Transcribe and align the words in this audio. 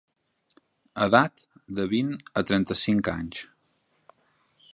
Edat: 1.05 1.43
de 1.81 1.85
vint 1.93 2.11
a 2.43 2.47
trenta-cinc 2.53 3.13
anys. 3.17 3.45